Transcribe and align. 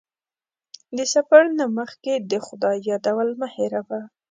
د 0.97 0.99
سفر 1.13 1.43
نه 1.59 1.65
مخکې 1.77 2.13
د 2.31 2.33
خدای 2.45 2.77
یادول 2.89 3.29
مه 3.39 3.47
هېروه. 3.55 4.01